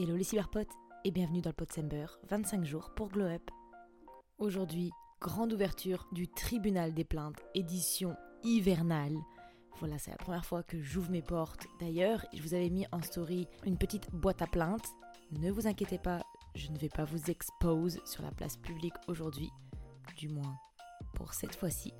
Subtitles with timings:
[0.00, 0.70] Hello les cyberpotes
[1.02, 3.50] et bienvenue dans le Potsember, 25 jours pour Glow Up.
[4.38, 8.14] Aujourd'hui, grande ouverture du tribunal des plaintes, édition
[8.44, 9.16] hivernale.
[9.80, 11.66] Voilà, c'est la première fois que j'ouvre mes portes.
[11.80, 14.86] D'ailleurs, je vous avais mis en story une petite boîte à plaintes.
[15.32, 16.22] Ne vous inquiétez pas,
[16.54, 19.50] je ne vais pas vous expose sur la place publique aujourd'hui,
[20.16, 20.54] du moins
[21.16, 21.92] pour cette fois-ci.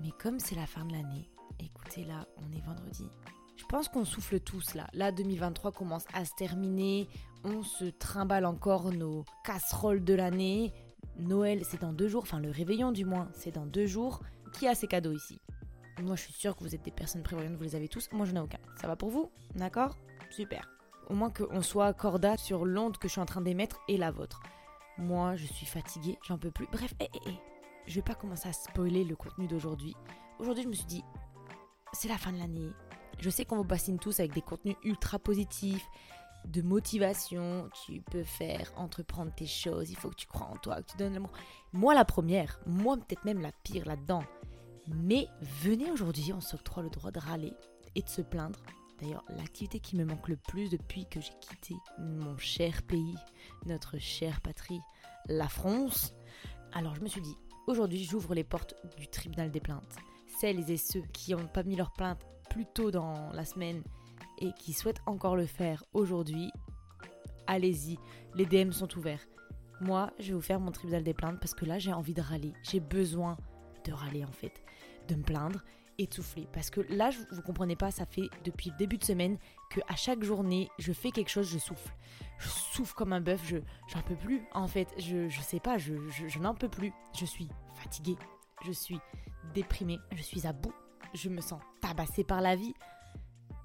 [0.00, 1.28] Mais comme c'est la fin de l'année,
[1.60, 3.10] écoutez là, on est vendredi.
[3.56, 4.88] Je pense qu'on souffle tous là.
[4.92, 7.08] Là, 2023 commence à se terminer.
[7.44, 10.72] On se trimballe encore nos casseroles de l'année.
[11.18, 12.22] Noël, c'est dans deux jours.
[12.22, 14.20] Enfin, le réveillon du moins, c'est dans deux jours.
[14.52, 15.40] Qui a ses cadeaux ici?
[16.00, 18.08] Moi, je suis sûre que vous êtes des personnes prévoyantes, vous les avez tous.
[18.12, 18.58] Moi, je n'ai aucun.
[18.80, 19.30] Ça va pour vous?
[19.54, 19.96] D'accord?
[20.30, 20.70] Super.
[21.08, 24.10] Au moins qu'on soit cordat sur l'onde que je suis en train d'émettre et la
[24.10, 24.40] vôtre.
[24.98, 26.66] Moi, je suis fatiguée, j'en peux plus.
[26.70, 27.34] Bref, hé, hé, hé.
[27.86, 29.94] Je vais pas commencer à spoiler le contenu d'aujourd'hui.
[30.38, 31.04] Aujourd'hui, je me suis dit,
[31.92, 32.70] c'est la fin de l'année.
[33.18, 35.86] Je sais qu'on vous bassine tous avec des contenus ultra positifs,
[36.46, 37.68] de motivation.
[37.84, 39.90] Tu peux faire, entreprendre tes choses.
[39.90, 41.32] Il faut que tu crois en toi, que tu donnes l'amour.
[41.72, 44.24] Moi, la première, moi, peut-être même la pire là-dedans.
[44.88, 47.52] Mais venez aujourd'hui, on s'octroie le droit de râler
[47.94, 48.58] et de se plaindre.
[49.00, 53.16] D'ailleurs, l'activité qui me manque le plus depuis que j'ai quitté mon cher pays,
[53.66, 54.80] notre chère patrie,
[55.26, 56.14] la France.
[56.72, 59.96] Alors je me suis dit, aujourd'hui j'ouvre les portes du tribunal des plaintes.
[60.40, 63.82] Celles et ceux qui n'ont pas mis leur plainte plus tôt dans la semaine
[64.42, 66.52] et qui souhaitent encore le faire aujourd'hui,
[67.46, 67.98] allez-y,
[68.34, 69.26] les DM sont ouverts.
[69.80, 72.20] Moi, je vais vous faire mon tribunal des plaintes parce que là, j'ai envie de
[72.20, 72.52] râler.
[72.62, 73.36] J'ai besoin
[73.84, 74.62] de râler en fait,
[75.08, 75.60] de me plaindre
[76.10, 76.48] souffler.
[76.52, 79.38] Parce que là, vous ne comprenez pas, ça fait depuis le début de semaine
[79.70, 81.94] que à chaque journée, je fais quelque chose, je souffle.
[82.38, 84.42] Je souffle comme un bœuf, je j'en peux plus.
[84.52, 86.92] En fait, je, je sais pas, je, je, je n'en peux plus.
[87.18, 88.16] Je suis fatiguée,
[88.64, 88.98] je suis
[89.54, 90.72] déprimée, je suis à bout
[91.14, 92.74] je me sens tabassée par la vie.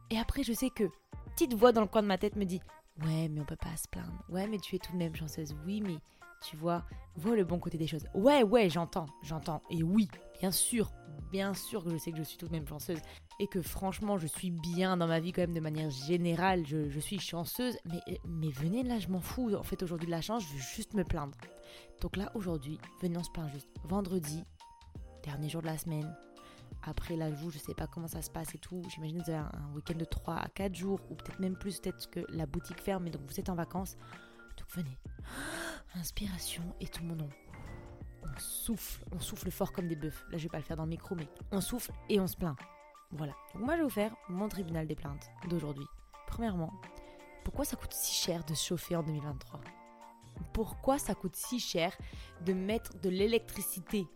[0.09, 0.85] Et après, je sais que
[1.31, 2.61] petite voix dans le coin de ma tête me dit
[3.03, 4.23] Ouais, mais on peut pas se plaindre.
[4.29, 5.55] Ouais, mais tu es tout de même chanceuse.
[5.65, 5.97] Oui, mais
[6.41, 6.83] tu vois,
[7.15, 8.05] vois le bon côté des choses.
[8.13, 9.61] Ouais, ouais, j'entends, j'entends.
[9.69, 10.07] Et oui,
[10.39, 10.91] bien sûr,
[11.31, 12.99] bien sûr que je sais que je suis tout de même chanceuse.
[13.39, 16.65] Et que franchement, je suis bien dans ma vie quand même de manière générale.
[16.65, 17.77] Je, suis chanceuse.
[17.85, 19.53] Mais, mais venez là, je m'en fous.
[19.53, 21.37] En fait, aujourd'hui de la chance, je veux juste me plaindre.
[22.01, 23.67] Donc là, aujourd'hui, venez, on se plaint juste.
[23.83, 24.43] Vendredi,
[25.23, 26.15] dernier jour de la semaine,
[26.87, 28.81] après là, vous, je sais pas comment ça se passe et tout.
[28.89, 31.79] J'imagine que vous avez un week-end de 3 à 4 jours ou peut-être même plus,
[31.79, 33.97] peut-être que la boutique ferme et donc vous êtes en vacances.
[34.57, 34.97] Donc venez.
[35.95, 37.29] Inspiration et tout le monde
[38.23, 40.25] on souffle, on souffle fort comme des bœufs.
[40.31, 42.37] Là, je vais pas le faire dans le micro, mais on souffle et on se
[42.37, 42.57] plaint.
[43.11, 43.33] Voilà.
[43.53, 45.85] Donc moi, je vais vous faire mon tribunal des plaintes d'aujourd'hui.
[46.27, 46.71] Premièrement,
[47.43, 49.59] pourquoi ça coûte si cher de se chauffer en 2023
[50.53, 51.97] Pourquoi ça coûte si cher
[52.45, 54.07] de mettre de l'électricité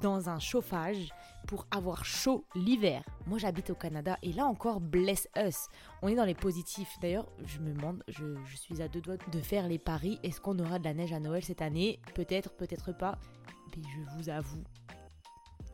[0.00, 1.12] dans un chauffage
[1.46, 3.02] pour avoir chaud l'hiver.
[3.26, 5.68] Moi j'habite au Canada et là encore bless us.
[6.02, 6.98] On est dans les positifs.
[7.00, 10.18] D'ailleurs, je me demande, je, suis à deux doigts de faire les paris.
[10.22, 12.00] Est-ce qu'on aura de la neige à Noël cette année?
[12.14, 13.18] Peut-être, peut-être pas.
[13.76, 14.64] Mais je vous avoue,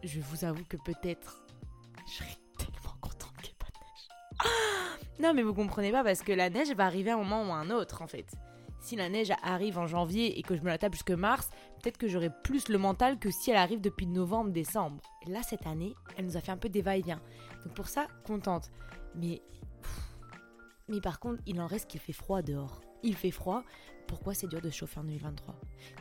[0.02, 1.42] je vous avoue que peut-être,
[2.06, 5.10] je serais tellement contente qu'il n'y ait pas de neige.
[5.20, 7.52] non mais vous comprenez pas parce que la neige va arriver à un moment ou
[7.52, 8.26] à un autre en fait
[8.86, 11.50] si la neige arrive en janvier et que je me la tape jusque mars,
[11.86, 15.00] peut-être que j'aurai plus le mental que si elle arrive depuis novembre, décembre.
[15.28, 17.20] Là, cette année, elle nous a fait un peu des va-et-vient.
[17.64, 18.72] Donc pour ça, contente.
[19.14, 19.40] Mais.
[20.88, 22.80] Mais par contre, il en reste qu'il fait froid dehors.
[23.04, 23.62] Il fait froid,
[24.06, 25.54] pourquoi c'est dur de chauffer en 2023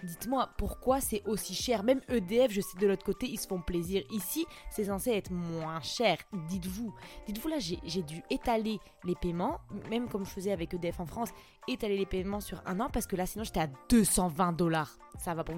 [0.04, 1.84] Dites-moi, pourquoi c'est aussi cher?
[1.84, 4.04] Même EDF, je sais de l'autre côté, ils se font plaisir.
[4.12, 6.18] Ici, c'est censé être moins cher.
[6.48, 6.94] Dites-vous.
[7.28, 11.30] Dites-vous là, j'ai dû étaler les paiements, même comme je faisais avec EDF en France,
[11.68, 14.98] étaler les paiements sur un an parce que là, sinon, j'étais à 220 dollars.
[15.20, 15.56] Ça va pour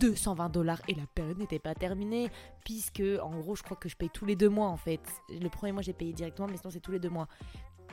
[0.00, 2.30] 220 dollars et la période n'était pas terminée
[2.64, 5.00] puisque, en gros, je crois que je paye tous les deux mois en fait.
[5.28, 7.28] Le premier mois, j'ai payé directement, mais sinon, c'est tous les deux mois.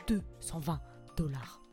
[0.06, 0.80] 220
[1.16, 1.65] dollars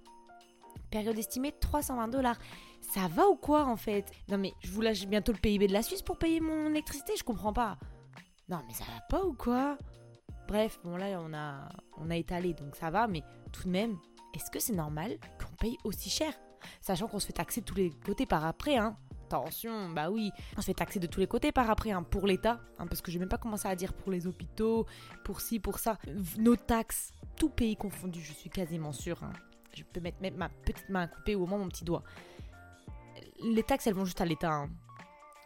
[0.94, 2.38] période estimée 320 dollars.
[2.82, 4.12] Ça va ou quoi en fait?
[4.30, 7.14] Non mais je vous lâche bientôt le PIB de la Suisse pour payer mon électricité,
[7.18, 7.80] je comprends pas.
[8.48, 9.76] Non mais ça va pas ou quoi?
[10.48, 11.68] Bref, bon là on a,
[11.98, 13.98] on a étalé donc ça va, mais tout de même,
[14.36, 16.32] est-ce que c'est normal qu'on paye aussi cher?
[16.80, 18.96] Sachant qu'on se fait taxer de tous les côtés par après, hein
[19.26, 22.28] Attention, bah oui, on se fait taxer de tous les côtés par après, hein, pour
[22.28, 24.86] l'État, hein, parce que je vais même pas commencer à dire pour les hôpitaux,
[25.24, 25.98] pour ci, pour ça.
[26.38, 29.34] Nos taxes, tout pays confondu, je suis quasiment sûre, hein,
[29.76, 32.04] je peux mettre ma petite main à couper ou au moins mon petit doigt.
[33.44, 34.52] Les taxes, elles vont juste à l'État.
[34.52, 34.70] Hein.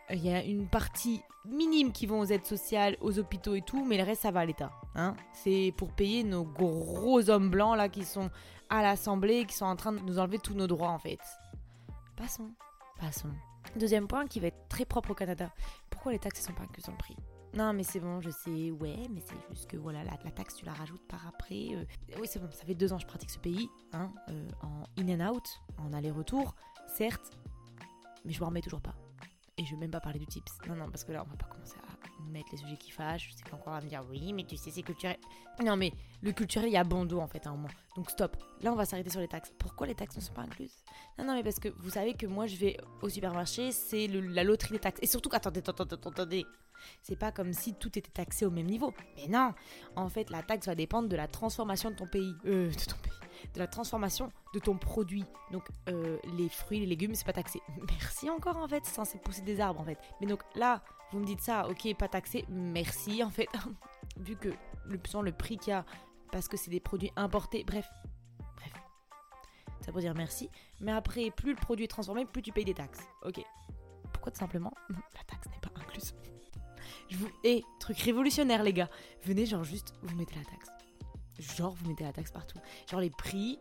[0.09, 3.83] Il y a une partie minime qui vont aux aides sociales, aux hôpitaux et tout,
[3.85, 4.71] mais le reste, ça va à l'État.
[4.95, 5.15] Hein.
[5.33, 8.29] C'est pour payer nos gros hommes blancs là qui sont
[8.69, 11.19] à l'Assemblée, qui sont en train de nous enlever tous nos droits en fait.
[12.15, 12.51] Passons,
[13.00, 13.31] passons.
[13.75, 15.51] Deuxième point qui va être très propre au Canada.
[15.89, 17.15] Pourquoi les taxes ne sont pas incluses dans le prix?
[17.57, 20.65] Non, mais c'est bon, je sais, ouais, mais c'est juste que voilà, la, taxe, tu
[20.65, 21.69] la rajoutes par après.
[21.74, 21.86] euh.
[22.19, 24.83] Oui, c'est bon, ça fait deux ans que je pratique ce pays, hein, euh, en
[25.01, 25.44] in and out,
[25.80, 26.56] en aller-retour,
[26.88, 27.31] certes,
[28.25, 28.94] mais je m'en remets toujours pas.
[29.57, 30.51] Et je vais même pas parler du tips.
[30.68, 33.30] Non, non, parce que là, on va pas commencer à mettre les sujets qui fâchent.
[33.31, 35.18] Je sais qu'encore à me dire, oui, mais tu sais, c'est culturel.
[35.65, 37.69] Non, mais le culturel, il y a bon en fait à un moment.
[37.95, 38.38] Donc stop.
[38.62, 39.51] Là, on va s'arrêter sur les taxes.
[39.57, 40.83] Pourquoi les taxes ne sont pas incluses?
[41.18, 44.44] Non, non, mais parce que vous savez que moi, je vais au supermarché, c'est la
[44.44, 45.00] loterie des taxes.
[45.01, 46.45] Et surtout, attendez, attendez, attendez.
[47.01, 48.94] C'est pas comme si tout était taxé au même niveau.
[49.15, 49.53] Mais non
[49.95, 52.33] En fait, la taxe va dépendre de la transformation de ton pays.
[52.45, 53.13] Euh, de ton pays.
[53.53, 55.25] De la transformation de ton produit.
[55.51, 57.62] Donc, euh, les fruits, les légumes, c'est pas taxé.
[57.89, 58.85] Merci encore, en fait.
[58.85, 59.97] C'est censé pousser des arbres, en fait.
[60.21, 60.81] Mais donc là,
[61.12, 62.45] vous me dites ça, ok, pas taxé.
[62.50, 63.47] Merci, en fait.
[64.18, 64.50] Vu que
[64.85, 65.85] le, le prix qu'il y a,
[66.31, 67.63] parce que c'est des produits importés.
[67.63, 67.88] Bref.
[68.57, 68.73] Bref.
[69.81, 70.50] Ça pour dire merci.
[70.81, 73.07] Mais après, plus le produit est transformé, plus tu payes des taxes.
[73.23, 73.41] Ok.
[74.13, 75.36] Pourquoi tout simplement la taxe?
[77.09, 77.30] Je vous.
[77.44, 78.89] Et truc révolutionnaire, les gars.
[79.24, 80.69] Venez, genre, juste, vous mettez la taxe.
[81.39, 82.59] Genre, vous mettez la taxe partout.
[82.89, 83.59] Genre, les prix,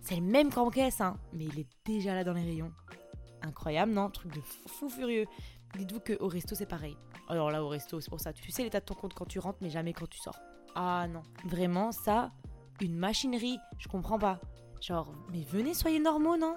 [0.00, 1.18] c'est le même qu'en caisse, hein.
[1.32, 2.72] Mais il est déjà là dans les rayons.
[3.42, 4.10] Incroyable, non?
[4.10, 5.26] Truc de fou furieux.
[5.76, 6.96] Dites-vous qu'au resto, c'est pareil.
[7.28, 8.32] Alors là, au resto, c'est pour ça.
[8.32, 10.38] Tu sais l'état de ton compte quand tu rentres, mais jamais quand tu sors.
[10.74, 11.22] Ah non.
[11.44, 12.32] Vraiment, ça,
[12.80, 14.40] une machinerie, je comprends pas.
[14.80, 16.56] Genre, mais venez, soyez normaux, non?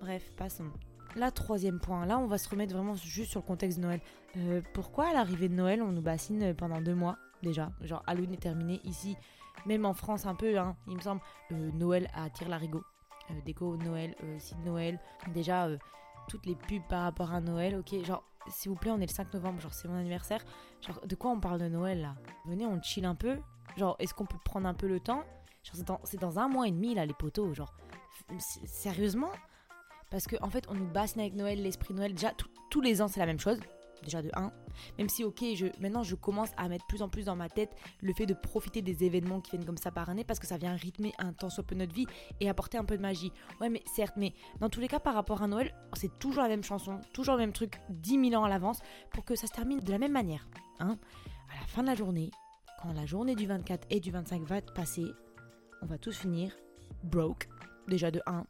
[0.00, 0.70] Bref, passons.
[1.16, 2.06] Là, troisième point.
[2.06, 4.00] Là, on va se remettre vraiment juste sur le contexte de Noël.
[4.36, 7.70] Euh, pourquoi à l'arrivée de Noël, on nous bassine pendant deux mois déjà?
[7.82, 9.16] Genre, Halloween est terminé ici,
[9.66, 11.20] même en France un peu, hein, il me semble.
[11.52, 12.84] Euh, Noël à Tire-Larigot.
[13.30, 14.98] Euh, déco Noël, euh, site Noël.
[15.34, 15.68] Déjà,
[16.28, 19.12] toutes les pubs par rapport à Noël, ok Genre, s'il vous plaît, on est le
[19.12, 20.44] 5 novembre, genre, c'est mon anniversaire.
[20.80, 22.14] Genre, de quoi on parle de Noël là?
[22.46, 23.38] Venez, on chill un peu.
[23.76, 25.22] Genre, est-ce qu'on peut prendre un peu le temps?
[25.62, 25.74] Genre,
[26.04, 27.52] c'est dans, dans un mois et demi là, les poteaux.
[27.52, 27.74] Genre,
[28.38, 29.30] sérieusement?
[30.10, 32.14] Parce qu'en en fait, on nous bassine avec Noël, l'esprit Noël.
[32.14, 32.32] Déjà,
[32.70, 33.58] tous les ans, c'est la même chose.
[34.02, 34.50] Déjà de 1.
[34.98, 37.70] Même si, ok, je, maintenant, je commence à mettre plus en plus dans ma tête
[38.00, 40.56] le fait de profiter des événements qui viennent comme ça par année parce que ça
[40.56, 42.06] vient rythmer un temps soit peu notre vie
[42.40, 43.30] et apporter un peu de magie.
[43.60, 46.48] Ouais, mais certes, mais dans tous les cas, par rapport à Noël, c'est toujours la
[46.48, 48.80] même chanson, toujours le même truc, 10 000 ans à l'avance
[49.10, 50.48] pour que ça se termine de la même manière.
[50.78, 50.96] Hein
[51.50, 52.30] à la fin de la journée,
[52.80, 55.04] quand la journée du 24 et du 25 va passer,
[55.82, 56.56] on va tous finir
[57.04, 57.48] broke,
[57.88, 58.44] déjà de 1,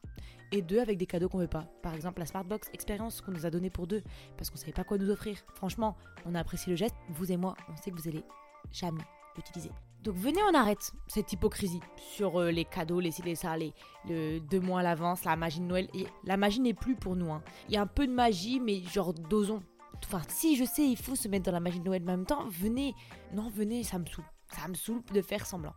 [0.52, 1.66] et 2 avec des cadeaux qu'on veut pas.
[1.82, 4.02] Par exemple, la Smartbox Experience qu'on nous a donné pour deux,
[4.36, 5.38] parce qu'on savait pas quoi nous offrir.
[5.54, 5.96] Franchement,
[6.26, 8.24] on a apprécié le geste, vous et moi, on sait que vous allez
[8.72, 9.02] jamais
[9.36, 9.70] l'utiliser.
[10.02, 13.74] Donc venez, on arrête cette hypocrisie sur euh, les cadeaux, les les ça, les,
[14.08, 15.88] le deux mois à l'avance, la magie de Noël.
[15.92, 17.30] Et la magie n'est plus pour nous.
[17.30, 17.42] hein.
[17.68, 19.62] Il y a un peu de magie, mais genre dosons.
[20.02, 22.24] Enfin, si je sais, il faut se mettre dans la magie de Noël, en même
[22.24, 22.94] temps, venez.
[23.34, 24.24] Non, venez, ça me saoule.
[24.48, 25.74] Ça me saoule de faire semblant.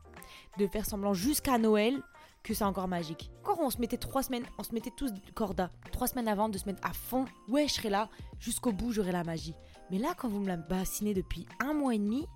[0.57, 2.01] De faire semblant jusqu'à Noël
[2.43, 3.31] que c'est encore magique.
[3.41, 5.71] Quand on se mettait trois semaines, on se mettait tous corda.
[5.91, 8.09] Trois semaines avant de se mettre à fond, ouais, je serai là.
[8.39, 9.55] Jusqu'au bout, j'aurai la magie.
[9.89, 12.27] Mais là, quand vous me la bassinez depuis un mois et demi,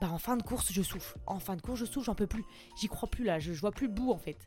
[0.00, 1.18] bah en fin de course, je souffle.
[1.26, 2.44] En fin de course, je souffle, j'en peux plus.
[2.78, 4.38] J'y crois plus là, je, vois plus le bout en fait.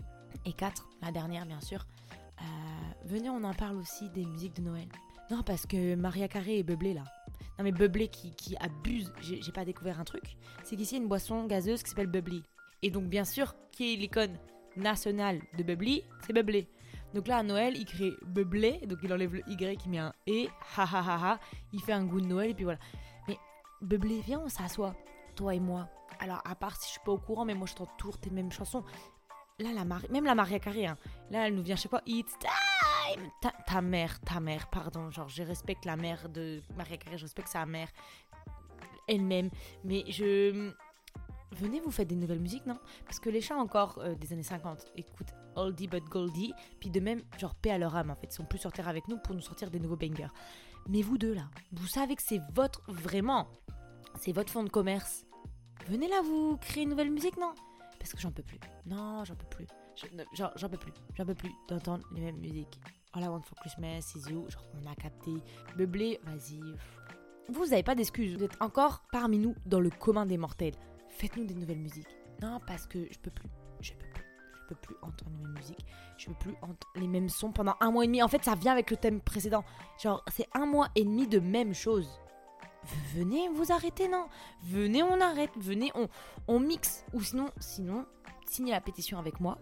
[0.45, 1.85] Et 4, la dernière bien sûr.
[2.41, 2.43] Euh,
[3.05, 4.87] venez, on en parle aussi des musiques de Noël.
[5.29, 7.03] Non, parce que Maria Carré est beublé là.
[7.57, 9.11] Non, mais beublé qui, qui abuse.
[9.19, 10.37] J'ai pas découvert un truc.
[10.63, 12.43] C'est qu'ici, il y a une boisson gazeuse qui s'appelle Bubbly.
[12.81, 14.37] Et donc, bien sûr, qui est l'icône
[14.75, 16.67] nationale de Bubbly C'est Bubbly.
[17.13, 18.85] Donc là, à Noël, il crée Bubbly.
[18.87, 20.47] Donc, il enlève le Y, il met un E.
[20.77, 21.39] Ha ha ha ha.
[21.73, 22.79] Il fait un goût de Noël, et puis voilà.
[23.27, 23.37] Mais
[23.81, 24.95] Bubbly, viens, on s'assoit.
[25.35, 25.89] Toi et moi.
[26.19, 28.29] Alors, à part si je suis pas au courant, mais moi, je tente toujours tes
[28.29, 28.83] mêmes chansons.
[29.59, 30.97] Là, la même la Maria Carré, hein.
[31.31, 32.77] là, elle nous vient, je sais pas, It's time
[33.41, 37.23] ta, ta mère, ta mère, pardon, genre, je respecte la mère de Maria Carré, je
[37.23, 37.89] respecte sa mère
[39.07, 39.49] elle-même,
[39.83, 40.71] mais je...
[41.53, 42.77] Venez, vous faites des nouvelles musiques, non?
[43.05, 46.99] Parce que les chats encore euh, des années 50 écoutent Oldie but Goldie, puis de
[46.99, 49.17] même, genre, paix à leur âme, en fait, ils sont plus sur terre avec nous
[49.17, 50.27] pour nous sortir des nouveaux bangers.
[50.89, 53.47] Mais vous deux, là, vous savez que c'est votre, vraiment,
[54.19, 55.25] c'est votre fond de commerce.
[55.87, 57.53] Venez là, vous créer une nouvelle musique, non?
[57.97, 58.59] Parce que j'en peux plus.
[58.85, 59.67] Non, j'en peux plus.
[60.33, 60.93] J'en peux plus.
[61.15, 62.79] J'en peux plus d'entendre les mêmes musiques.
[63.13, 64.49] All I want for Christmas is you.
[64.49, 65.31] Genre, on a capté.
[65.75, 66.59] Beublé, vas-y.
[67.49, 68.37] Vous n'avez pas d'excuses.
[68.37, 70.75] Vous êtes encore parmi nous dans le commun des mortels.
[71.17, 72.15] Faites-nous des nouvelles musiques.
[72.41, 73.49] Non, parce que je peux plus.
[73.81, 74.23] Je peux plus.
[74.53, 75.85] Je peux plus entendre les mêmes musiques.
[76.17, 78.21] Je peux plus entendre les mêmes sons pendant un mois et demi.
[78.21, 79.63] En fait, ça vient avec le thème précédent.
[80.01, 82.07] Genre, c'est un mois et demi de même chose.
[83.15, 84.27] Venez vous arrêter, non?
[84.61, 85.49] Venez, on arrête.
[85.57, 86.07] Venez, on,
[86.47, 87.03] on mixe.
[87.13, 88.05] Ou sinon, sinon,
[88.45, 89.57] signez la pétition avec moi.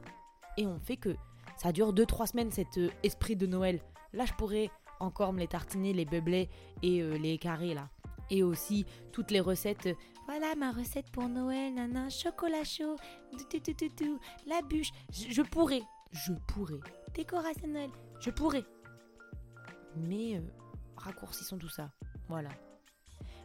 [0.57, 1.15] Et on fait que
[1.55, 3.81] ça dure 2-3 semaines, cet euh, esprit de Noël.
[4.12, 4.69] Là, je pourrais
[5.00, 6.50] encore me les tartiner, les beublés
[6.81, 7.89] et euh, les carrés, là.
[8.29, 9.88] Et aussi toutes les recettes.
[9.88, 9.94] euh,
[10.27, 12.96] voilà ma recette pour Noël, nana, chocolat chaud,
[13.32, 14.89] tout, tout, tout, tout, la bûche.
[15.12, 16.79] Je, pourrais, je pourrais.
[17.13, 17.89] Décoration de Noël,
[18.20, 18.65] je pourrais.
[19.96, 20.41] Mais euh,
[20.98, 21.91] raccourcissons tout ça.
[22.27, 22.50] Voilà.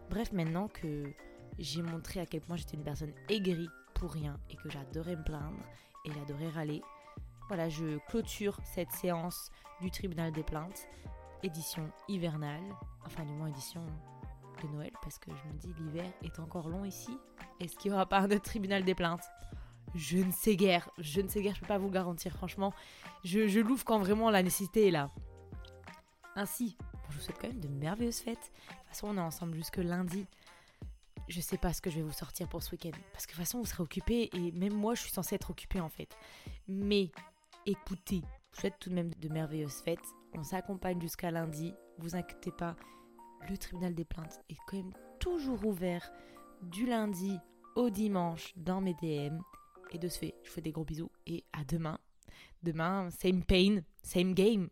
[0.08, 1.04] Bref, maintenant que
[1.58, 5.22] j'ai montré à quel point j'étais une personne aigrie pour rien et que j'adorais me
[5.22, 5.62] plaindre
[6.06, 6.82] et j'adorais râler,
[7.48, 10.88] voilà, je clôture cette séance du tribunal des plaintes,
[11.42, 12.62] édition hivernale,
[13.04, 13.84] enfin du moins édition
[14.68, 17.16] Noël, parce que je me dis l'hiver est encore long ici.
[17.60, 19.24] Est-ce qu'il n'y aura pas un autre tribunal des plaintes?
[19.94, 22.72] Je ne sais guère, je ne sais guère, je peux pas vous le garantir, franchement.
[23.24, 25.10] Je, je l'ouvre quand vraiment la nécessité est là.
[26.36, 26.76] Ainsi,
[27.10, 28.52] je vous souhaite quand même de merveilleuses fêtes.
[28.68, 30.26] De toute façon, on est ensemble jusque lundi.
[31.28, 32.90] Je sais pas ce que je vais vous sortir pour ce week-end.
[33.12, 35.50] Parce que de toute façon, vous serez occupés et même moi, je suis censée être
[35.50, 36.16] occupée en fait.
[36.68, 37.10] Mais
[37.66, 39.98] écoutez, je vous souhaite tout de même de merveilleuses fêtes.
[40.34, 41.74] On s'accompagne jusqu'à lundi.
[41.98, 42.76] Vous inquiétez pas,
[43.48, 46.10] le tribunal des plaintes est quand même toujours ouvert
[46.62, 47.38] du lundi
[47.76, 49.38] au dimanche dans mes DM.
[49.92, 51.98] Et de ce fait, je vous fais des gros bisous et à demain.
[52.62, 54.70] Demain, same pain, same game.